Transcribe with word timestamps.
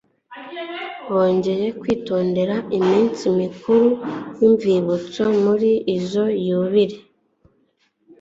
bongeye 1.11 1.67
kwitondera 1.79 2.55
iminsi 2.77 3.23
mikuru 3.39 3.87
y'umvibutso. 4.39 5.23
Muri 5.43 5.71
izo 5.95 6.25
yubile, 6.45 6.97